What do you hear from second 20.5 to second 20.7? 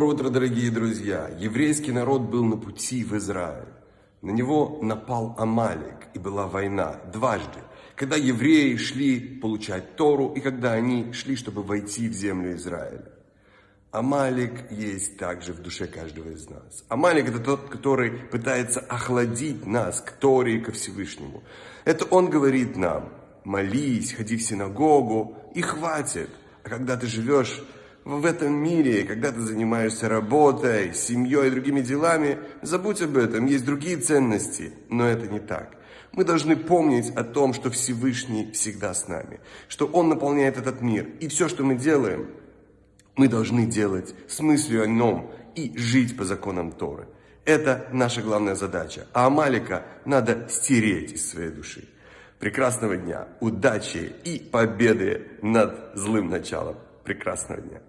и